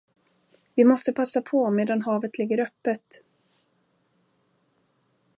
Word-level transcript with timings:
Vi 0.75 0.83
måste 0.83 1.13
passa 1.13 1.41
på 1.41 1.71
medan 1.71 2.01
havet 2.01 2.37
ligger 2.37 2.59
öppet. 2.65 3.21